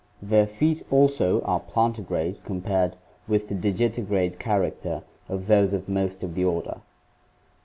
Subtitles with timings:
[0.19, 2.95] Their feet also are plantigrade compared
[3.27, 6.81] with the digitigrade character of those of most of the order.